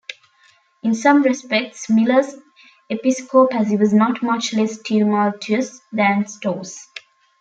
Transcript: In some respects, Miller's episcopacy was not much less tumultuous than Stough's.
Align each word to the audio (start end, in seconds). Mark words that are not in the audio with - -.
In 0.81 0.95
some 0.95 1.21
respects, 1.21 1.87
Miller's 1.87 2.33
episcopacy 2.89 3.77
was 3.77 3.93
not 3.93 4.23
much 4.23 4.51
less 4.51 4.79
tumultuous 4.81 5.79
than 5.91 6.25
Stough's. 6.25 6.87